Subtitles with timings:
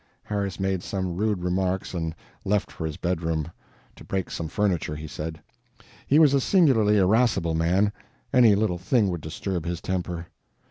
[0.23, 3.51] Harris made some rude remarks and left for his bedroom
[3.95, 5.39] to break some furniture, he said.
[6.07, 7.93] He was a singularly irascible man;
[8.33, 10.25] any little thing would disturb his temper.